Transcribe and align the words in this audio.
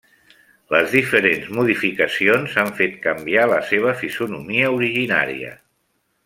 Les 0.75 0.87
diferents 0.93 1.43
modificacions 1.57 2.55
han 2.63 2.73
fet 2.79 2.97
canviar 3.05 3.45
la 3.55 3.61
seva 3.73 3.93
fisonomia 4.01 4.73
originària. 4.81 5.55